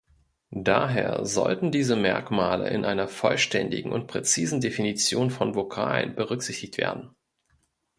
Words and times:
Daher 0.63 1.25
sollten 1.27 1.71
diese 1.71 1.95
Merkmale 1.95 2.67
in 2.71 2.85
einer 2.85 3.07
vollständigen 3.07 3.91
und 3.91 4.07
präzisen 4.07 4.59
Definition 4.59 5.29
von 5.29 5.53
Vokalen 5.53 6.15
berücksichtigt 6.15 6.79
werden. 6.79 7.11